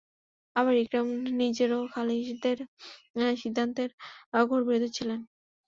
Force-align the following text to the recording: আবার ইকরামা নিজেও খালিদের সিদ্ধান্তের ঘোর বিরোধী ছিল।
আবার 0.55 0.75
ইকরামা 0.77 1.11
নিজেও 1.39 1.79
খালিদের 1.93 2.57
সিদ্ধান্তের 3.35 3.89
ঘোর 4.49 4.61
বিরোধী 4.67 4.89
ছিল। 4.97 5.09